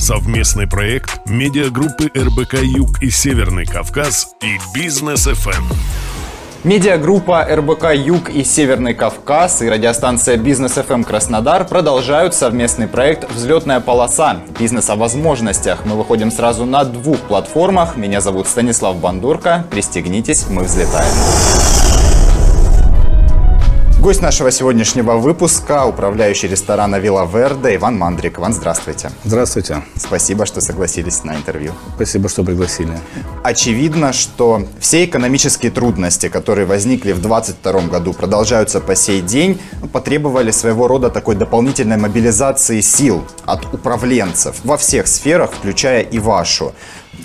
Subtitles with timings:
[0.00, 5.62] Совместный проект медиагруппы РБК Юг и Северный Кавказ и Business FM.
[6.64, 13.80] Медиагруппа РБК Юг и Северный Кавказ и радиостанция Business FM Краснодар продолжают совместный проект «Взлетная
[13.80, 14.40] полоса.
[14.58, 15.84] Бизнес о возможностях».
[15.84, 17.96] Мы выходим сразу на двух платформах.
[17.96, 19.66] Меня зовут Станислав Бандурка.
[19.70, 21.12] Пристегнитесь, мы взлетаем.
[24.00, 28.38] Гость нашего сегодняшнего выпуска– управляющий ресторана «Villa Verde» Иван Мандрик.
[28.38, 29.10] Иван, здравствуйте.
[29.24, 29.82] Здравствуйте.
[29.94, 31.72] Спасибо, что согласились на интервью.
[31.96, 32.98] Спасибо, что пригласили.
[33.44, 39.60] Очевидно, что все экономические трудности, которые возникли в 2022 году, продолжаются по сей день,
[39.92, 46.72] потребовали своего рода такой дополнительной мобилизации сил от управленцев во всех сферах, включая и вашу.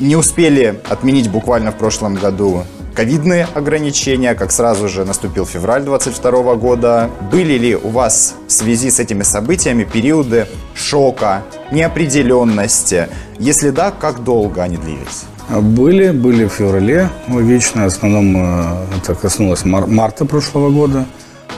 [0.02, 2.66] Не успели отменить буквально в прошлом году
[2.96, 7.10] ковидные ограничения, как сразу же наступил февраль 2022 года.
[7.32, 13.10] Были ли у вас в связи с этими событиями периоды шока, неопределенности?
[13.38, 15.26] Если да, как долго они длились?
[15.50, 17.84] Были, были в феврале, логично.
[17.84, 21.06] В основном э, это коснулось мар- марта прошлого года.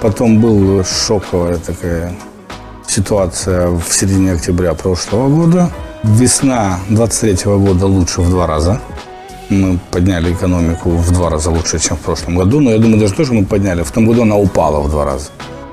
[0.02, 2.14] Потом был шоковая такая
[2.88, 5.72] ситуация в середине октября прошлого года.
[6.04, 8.82] Весна 23 года лучше в два раза
[9.50, 12.60] мы подняли экономику в два раза лучше, чем в прошлом году.
[12.60, 13.84] Но я думаю, даже тоже мы подняли.
[13.84, 15.30] В том году она упала в два раза.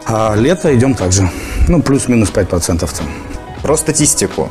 [0.07, 1.31] А лето идем также.
[1.69, 3.07] Ну, плюс-минус 5% там.
[3.63, 4.49] Про статистику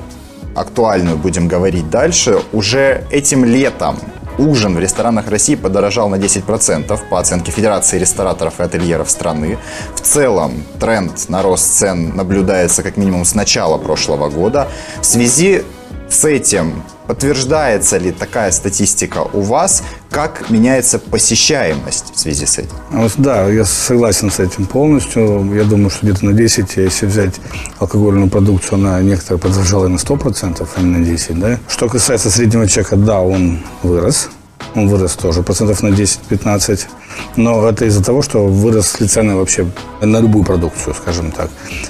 [0.56, 2.42] актуальную будем говорить дальше.
[2.52, 3.98] Уже этим летом
[4.38, 9.58] ужин в ресторанах России подорожал на 10% по оценке Федерации рестораторов и ательеров страны.
[9.96, 14.68] В целом тренд на рост цен наблюдается как минимум с начала прошлого года.
[15.02, 15.64] В связи
[16.10, 19.84] с этим Подтверждается ли такая статистика у вас?
[20.10, 22.76] Как меняется посещаемость в связи с этим?
[22.92, 25.54] Вот, да, я согласен с этим полностью.
[25.54, 27.36] Я думаю, что где-то на 10, если взять
[27.80, 31.40] алкогольную продукцию, она некоторая подорожала на 100%, а не на 10.
[31.40, 31.60] Да?
[31.68, 34.30] Что касается среднего чека, да, он вырос.
[34.76, 36.88] Он вырос тоже процентов на 10-15.
[37.36, 39.68] Но это из-за того, что выросли цены вообще
[40.02, 41.50] на любую продукцию, скажем так.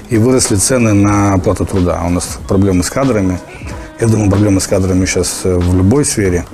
[0.10, 2.02] И выросли цены на оплату труда.
[2.06, 3.40] У нас проблемы с кадрами.
[4.00, 6.46] Я думаю, проблемы с кадрами сейчас э, в любой сфере.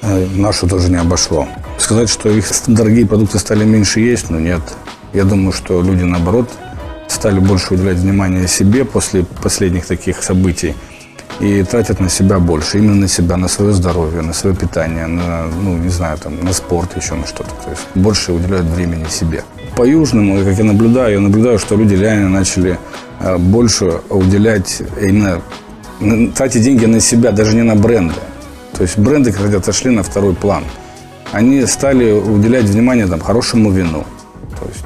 [0.00, 1.46] Э, нашу тоже не обошло.
[1.78, 4.62] Сказать, что их дорогие продукты стали меньше есть, но нет.
[5.12, 6.48] Я думаю, что люди, наоборот,
[7.08, 10.74] стали больше уделять внимание себе после последних таких событий
[11.40, 15.46] и тратят на себя больше, именно на себя, на свое здоровье, на свое питание, на,
[15.62, 17.50] ну, не знаю, там, на спорт, еще на что-то.
[17.64, 19.44] То есть больше уделяют времени себе.
[19.76, 22.78] По южному, как я наблюдаю, я наблюдаю, что люди реально начали
[23.20, 25.42] э, больше уделять именно
[26.34, 28.14] тратить деньги на себя, даже не на бренды.
[28.72, 30.64] То есть бренды, когда отошли на второй план,
[31.32, 34.04] они стали уделять внимание там, хорошему вину.
[34.58, 34.84] То есть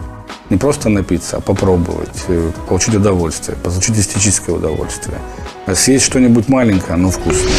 [0.50, 5.18] не просто напиться, а попробовать, э, получить удовольствие, получить эстетическое удовольствие.
[5.74, 7.52] Съесть что-нибудь маленькое, но вкусное.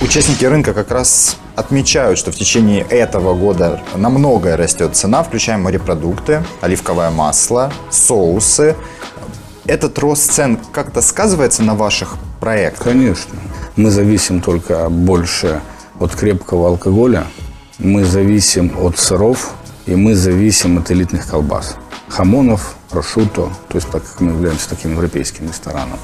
[0.00, 5.58] Участники рынка как раз отмечают, что в течение этого года на многое растет цена, включая
[5.58, 8.74] морепродукты, оливковое масло, соусы–
[9.66, 12.84] этот рост цен как-то сказывается на ваших проектах?
[12.84, 13.34] Конечно.
[13.76, 15.60] Мы зависим только больше
[15.98, 17.26] от крепкого алкоголя,
[17.78, 19.52] мы зависим от сыров,
[19.86, 21.76] и мы зависим от элитных колбас.
[22.08, 25.98] Хамонов, прошуто, то есть так как мы являемся таким европейским рестораном.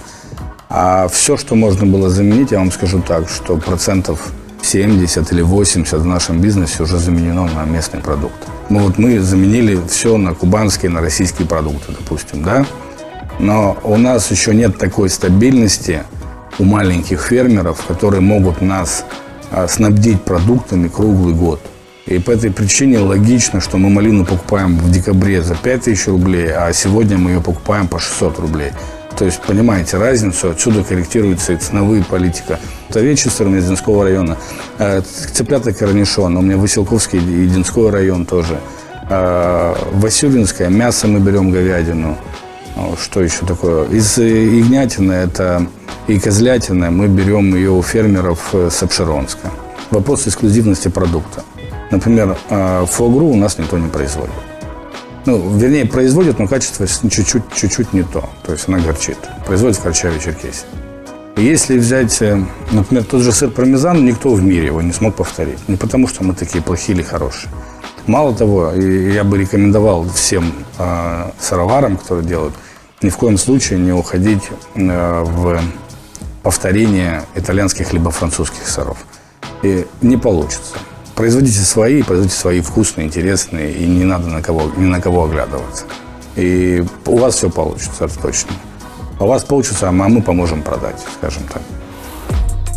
[0.70, 4.32] А все, что можно было заменить, я вам скажу так, что процентов
[4.62, 8.36] 70 или 80 в нашем бизнесе уже заменено на местный продукт.
[8.68, 12.66] Ну вот мы заменили все на кубанские, на российские продукты, допустим, да?
[13.38, 16.02] Но у нас еще нет такой стабильности
[16.58, 19.04] у маленьких фермеров, которые могут нас
[19.50, 21.60] а, снабдить продуктами круглый год.
[22.06, 26.72] И по этой причине логично, что мы малину покупаем в декабре за 5000 рублей, а
[26.72, 28.70] сегодня мы ее покупаем по 600 рублей.
[29.18, 32.60] То есть, понимаете разницу, отсюда корректируется и ценовая политика.
[32.88, 34.38] Это сторона из Динского района,
[34.78, 38.58] э, цыплята корнишон, у меня Василковский и Динской район тоже.
[39.10, 42.16] Э, Васюринское, мясо мы берем говядину.
[42.78, 43.88] Ну, что еще такое?
[43.88, 45.66] Из ягнятины это
[46.06, 49.50] и козлятины мы берем ее у фермеров э, с Обширонска.
[49.90, 51.42] Вопрос эксклюзивности продукта.
[51.90, 54.30] Например, э, фуагру у нас никто не производит.
[55.26, 58.30] Ну, вернее, производят, но качество чуть-чуть, чуть-чуть не то.
[58.46, 59.18] То есть она горчит.
[59.44, 60.66] Производит в Корчаве, Черкесии.
[61.36, 62.40] Если взять, э,
[62.70, 65.68] например, тот же сыр пармезан, никто в мире его не смог повторить.
[65.68, 67.50] Не потому, что мы такие плохие или хорошие.
[68.06, 72.54] Мало того, я бы рекомендовал всем э, сыроварам, которые делают,
[73.02, 74.42] ни в коем случае не уходить
[74.74, 75.60] э, в
[76.42, 78.98] повторение итальянских либо французских сыров.
[79.62, 80.78] И не получится.
[81.14, 85.84] Производите свои, производите свои вкусные, интересные, и не надо на кого, ни на кого оглядываться.
[86.36, 88.52] И у вас все получится, это точно.
[89.18, 91.62] А у вас получится, а мы поможем продать, скажем так.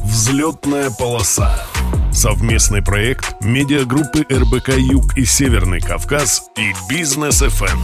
[0.03, 1.55] Взлетная полоса.
[2.11, 7.79] Совместный проект медиагруппы РБК Юг и Северный Кавказ и Бизнес ФМ.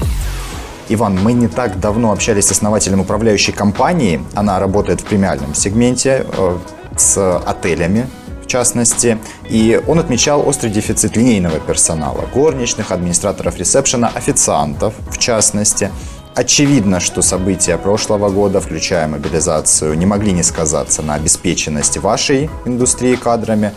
[0.89, 4.21] Иван, мы не так давно общались с основателем управляющей компании.
[4.35, 6.57] Она работает в премиальном сегменте э,
[6.95, 8.07] с отелями,
[8.43, 9.17] в частности.
[9.49, 12.25] И он отмечал острый дефицит линейного персонала.
[12.33, 15.91] Горничных, администраторов ресепшена, официантов, в частности.
[16.35, 23.15] Очевидно, что события прошлого года, включая мобилизацию, не могли не сказаться на обеспеченности вашей индустрии
[23.15, 23.73] кадрами.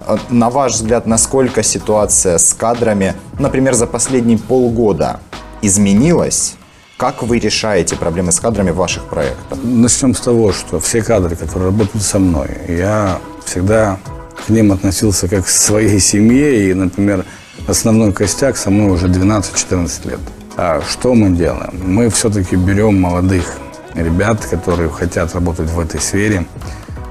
[0.00, 5.20] Э, на ваш взгляд, насколько ситуация с кадрами, например, за последние полгода
[5.66, 6.54] изменилась?
[6.96, 9.58] Как вы решаете проблемы с кадрами в ваших проектах?
[9.62, 13.98] Начнем с того, что все кадры, которые работают со мной, я всегда
[14.46, 16.70] к ним относился как к своей семье.
[16.70, 17.24] И, например,
[17.66, 20.20] основной костяк со мной уже 12-14 лет.
[20.56, 21.80] А что мы делаем?
[21.82, 23.56] Мы все-таки берем молодых
[23.94, 26.46] ребят, которые хотят работать в этой сфере,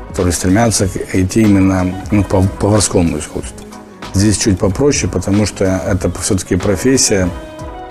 [0.10, 3.66] которые стремятся идти именно ну, по поварскому искусству.
[4.14, 7.30] Здесь чуть попроще, потому что это все-таки профессия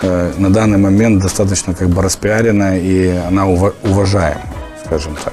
[0.02, 4.42] э, на данный момент достаточно как бы распиарена и она уважаема,
[4.84, 5.32] скажем так.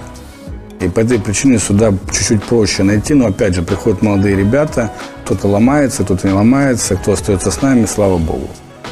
[0.80, 4.92] И по этой причине сюда чуть-чуть проще найти, но опять же приходят молодые ребята,
[5.26, 8.48] кто-то ломается, кто-то не ломается, кто остается с нами, слава богу.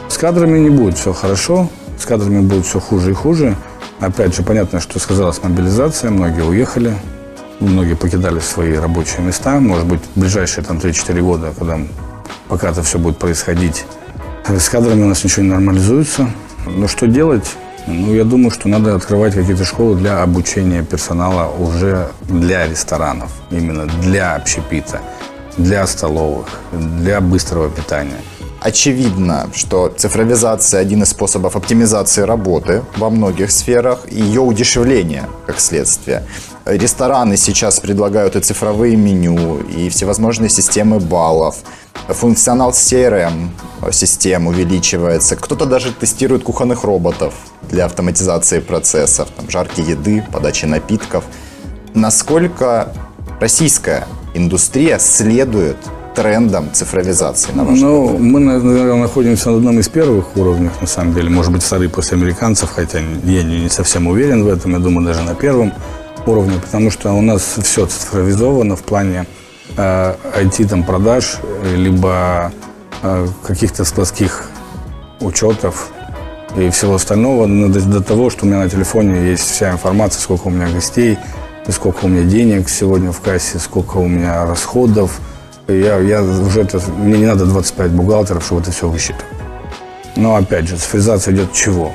[0.10, 3.56] С кадрами не будет все хорошо, с кадрами будет все хуже и хуже.
[4.00, 6.94] Опять же, понятно, что сказалась мобилизация, многие уехали,
[7.60, 9.60] многие покидали свои рабочие места.
[9.60, 11.80] Может быть, в ближайшие там 3-4 года, когда
[12.50, 13.86] пока это все будет происходить,
[14.50, 16.30] с кадрами у нас ничего не нормализуется.
[16.66, 17.56] Но что делать?
[17.86, 23.86] Ну, я думаю, что надо открывать какие-то школы для обучения персонала уже для ресторанов, именно
[24.02, 25.00] для общепита,
[25.58, 28.20] для столовых, для быстрого питания.
[28.68, 35.62] Очевидно, что цифровизация– один из способов оптимизации работы во многих сферах и ее удешевления, как
[35.62, 36.26] следствие.
[36.66, 41.60] Рестораны сейчас предлагают и цифровые меню, и всевозможные системы баллов.
[42.10, 45.38] Функционал CRM-систем увеличивается.
[45.38, 47.36] Кто-то даже тестирует кухонных роботов
[47.70, 51.24] для автоматизации процессов, там, жарки еды, подачи напитков.
[51.94, 52.92] Насколько
[53.40, 55.78] российская индустрия следует
[56.18, 58.22] трендом цифровизации, на ваш Ну, взгляд?
[58.22, 61.30] мы, наверное, находимся на одном из первых уровней, на самом деле.
[61.30, 64.72] Может быть, вторые после американцев, хотя я не совсем уверен в этом.
[64.72, 65.72] Я думаю, даже на первом
[66.26, 69.28] уровне, потому что у нас все цифровизовано в плане
[69.78, 71.38] э, IT там, продаж,
[71.76, 72.52] либо
[73.04, 74.50] э, каких-то складских
[75.20, 75.90] учетов
[76.58, 80.48] и всего остального, до, до того, что у меня на телефоне есть вся информация, сколько
[80.48, 81.20] у меня гостей,
[81.70, 85.20] сколько у меня денег сегодня в кассе, сколько у меня расходов,
[85.68, 89.26] я, я уже это, мне не надо 25 бухгалтеров, чтобы это все высчитать.
[90.16, 91.94] Но опять же, цифровизация идет чего?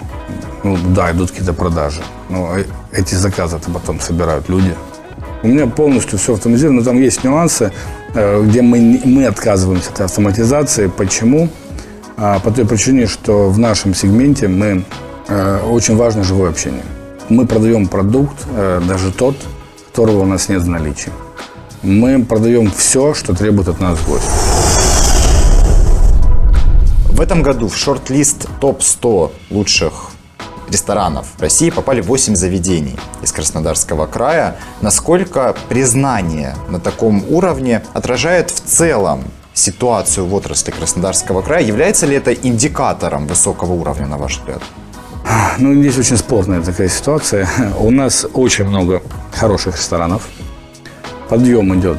[0.63, 2.03] Ну да, идут какие-то продажи.
[2.29, 4.75] Но э, эти заказы -то потом собирают люди.
[5.43, 7.73] У меня полностью все автоматизировано, но там есть нюансы,
[8.15, 10.87] э, где мы, мы отказываемся от автоматизации.
[10.87, 11.49] Почему?
[12.17, 14.85] А, по той причине, что в нашем сегменте мы
[15.29, 16.85] э, очень важно живое общение.
[17.29, 18.37] Мы продаем продукт,
[18.89, 19.37] даже тот,
[19.89, 21.13] которого у нас нет в наличии
[21.83, 24.25] мы продаем все, что требует от нас гость.
[27.11, 30.11] В этом году в шорт-лист топ-100 лучших
[30.69, 34.57] ресторанов в России попали 8 заведений из Краснодарского края.
[34.81, 41.63] Насколько признание на таком уровне отражает в целом ситуацию в отрасли Краснодарского края?
[41.63, 44.63] Является ли это индикатором высокого уровня, на ваш взгляд?
[45.59, 47.49] Ну, здесь очень спорная такая ситуация.
[47.79, 50.29] У нас очень много хороших ресторанов,
[51.33, 51.97] подъем идет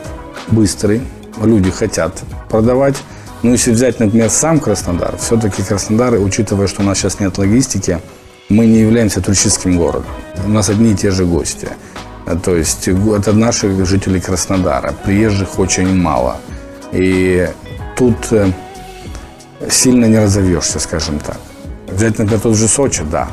[0.52, 1.02] быстрый,
[1.42, 2.96] люди хотят продавать.
[3.42, 8.00] Но если взять, например, сам Краснодар, все-таки Краснодар, учитывая, что у нас сейчас нет логистики,
[8.50, 10.12] мы не являемся туристическим городом.
[10.46, 11.68] У нас одни и те же гости.
[12.44, 14.94] То есть это наши жители Краснодара.
[15.04, 16.38] Приезжих очень мало.
[16.92, 17.50] И
[17.98, 18.52] тут э,
[19.68, 21.40] сильно не разовьешься, скажем так.
[21.88, 23.28] Взять, например, тот же Сочи, да.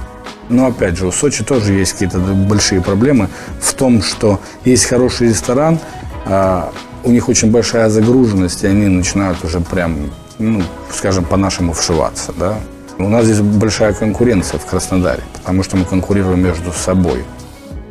[0.51, 3.29] Но опять же, у Сочи тоже есть какие-то большие проблемы
[3.61, 5.79] в том, что есть хороший ресторан,
[6.27, 6.73] а
[7.05, 12.57] у них очень большая загруженность, и они начинают уже прям, ну, скажем, по-нашему вшиваться, да.
[12.99, 17.25] У нас здесь большая конкуренция в Краснодаре, потому что мы конкурируем между собой.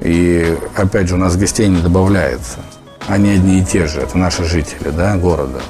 [0.01, 2.59] И опять же, у нас гостей не добавляется.
[3.07, 5.61] Они одни и те же, это наши жители да, города.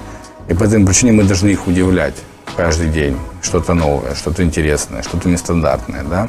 [0.48, 2.16] И по этой причине мы должны их удивлять
[2.58, 3.16] каждый день.
[3.42, 6.04] Что-то новое, что-то интересное, что-то нестандартное.
[6.04, 6.28] Да?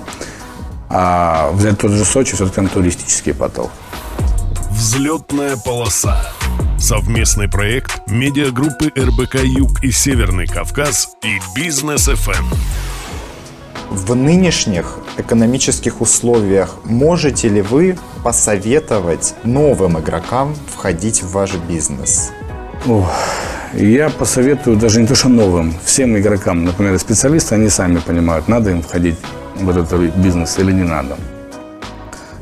[0.93, 3.71] А взять тот же Сочи, все-таки там туристический поток.
[4.71, 6.21] Взлетная полоса.
[6.81, 12.45] Совместный проект медиагруппы РБК Юг и Северный Кавказ и Бизнес ФМ.
[13.91, 22.33] В нынешних экономических условиях можете ли вы посоветовать новым игрокам входить в ваш бизнес?
[22.87, 23.13] Ох,
[23.75, 28.71] я посоветую даже не то, что новым, всем игрокам, например, специалисты, они сами понимают, надо
[28.71, 29.17] им входить
[29.57, 31.17] в этот бизнес или не надо.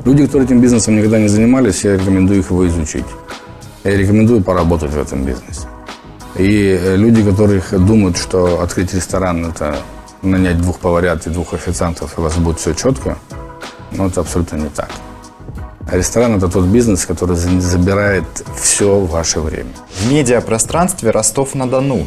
[0.05, 3.05] Люди, которые этим бизнесом никогда не занимались, я рекомендую их его изучить.
[3.83, 5.67] Я рекомендую поработать в этом бизнесе.
[6.35, 9.75] И э, люди, которые думают, что открыть ресторан– это
[10.21, 13.17] нанять двух поварят и двух официантов, и у вас будет все четко,
[13.91, 14.89] ну, это абсолютно не так.
[15.91, 18.25] А ресторан– это тот бизнес, который забирает
[18.55, 19.71] все ваше время.
[19.89, 22.05] В медиапространстве Ростов-на-Дону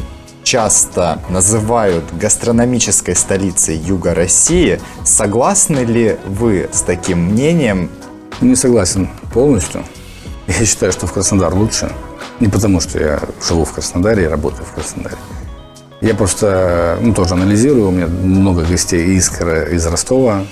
[0.53, 4.79] часто называют гастрономической столицей Юга России.
[5.03, 7.89] Согласны ли вы с таким мнением?
[8.39, 9.83] Не согласен полностью.
[10.45, 11.91] Я считаю, что в Краснодар лучше.
[12.39, 15.15] Не потому, что я живу в Краснодаре и работаю в Краснодаре.
[16.01, 17.87] Я просто ну, тоже анализирую.
[17.87, 20.45] У меня много гостей из, из Ростова.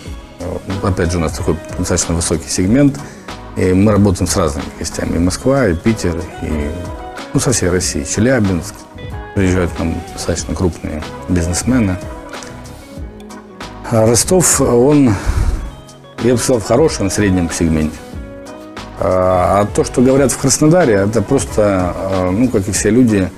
[0.82, 3.00] Опять же, у нас такой достаточно высокий сегмент.
[3.56, 5.18] И мы работаем с разными гостями.
[5.18, 6.72] И Москва, и Питер, и
[7.36, 8.04] ну, со всей России.
[8.04, 8.74] Челябинск.
[9.36, 11.98] Приезжают к нам достаточно крупные бизнесмены.
[13.90, 15.14] А Ростов, он,
[16.24, 17.98] я бы сказал, в хорошем среднем сегменте.
[19.00, 23.30] А, а то, что говорят в Краснодаре, это просто, а, ну, как и все люди,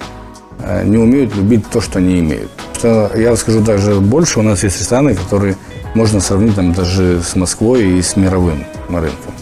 [0.59, 2.51] а, не умеют любить то, что не имеют.
[2.77, 5.55] Что, я скажу даже больше, у нас есть рестораны, которые
[5.95, 9.33] можно сравнить там, даже с Москвой и с мировым рынком.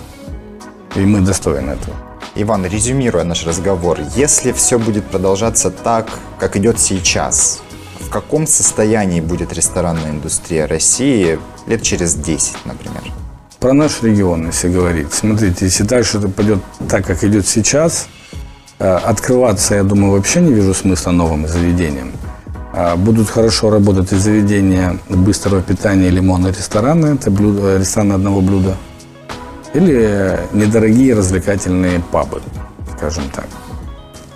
[0.96, 2.11] И мы достойны этого.
[2.42, 6.08] Иван, резюмируя наш разговор, если все будет продолжаться так,
[6.40, 7.62] как идет сейчас,
[8.00, 13.04] в каком состоянии будет ресторанная индустрия России лет через 10, например?
[13.60, 15.14] Про наш регион, если говорить.
[15.14, 18.08] Смотрите, если дальше это пойдет так, как идет сейчас,
[18.80, 22.12] э, открываться, я думаю, вообще не вижу смысла новым заведениям.
[22.74, 28.78] А будут хорошо работать и заведения быстрого питания или монорестораны, это блюдо, рестораны одного блюда,
[29.74, 32.42] или недорогие развлекательные пабы,
[32.98, 33.48] скажем так.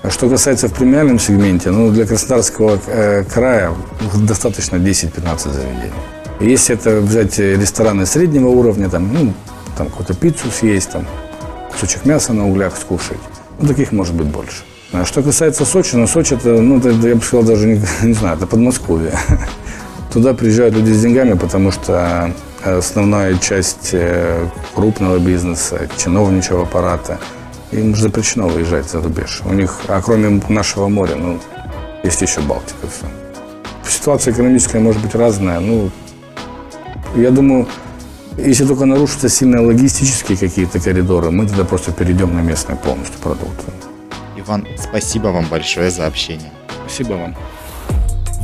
[0.04, 3.74] А что касается в премиальном сегменте, ну, для Краснодарского э, края
[4.14, 5.94] достаточно 10-15 заведений.
[6.40, 9.34] Если это взять рестораны среднего уровня, там, ну,
[9.78, 11.08] там какую-то пиццу съесть, там,
[11.72, 13.18] кусочек мяса на углях скушать,
[13.60, 14.64] ну, таких может быть больше.
[14.92, 18.14] А что касается Сочи, ну, Сочи это, ну, это, я бы сказал, даже не, не
[18.14, 19.12] знаю, это Подмосковье.
[20.14, 22.32] Туда приезжают люди с деньгами, потому что
[22.66, 27.20] основная часть э, крупного бизнеса, чиновничего аппарата,
[27.72, 29.42] им же запрещено выезжать за рубеж.
[29.46, 31.40] У них, а кроме нашего моря, ну,
[32.04, 32.88] есть еще Балтика.
[32.88, 33.06] Все.
[33.88, 35.60] Ситуация экономическая может быть разная.
[35.60, 35.92] Ну,
[37.16, 37.68] я думаю,
[38.38, 43.72] если только нарушатся сильно логистические какие-то коридоры, мы тогда просто перейдем на местные полностью продукты.
[44.38, 46.52] Иван, спасибо вам большое за общение.
[46.86, 47.36] Спасибо вам.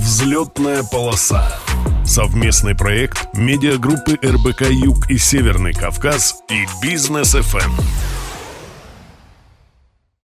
[0.01, 1.59] Взлетная полоса.
[2.03, 7.71] Совместный проект медиагруппы РБК Юг и Северный Кавказ и Бизнес ФМ.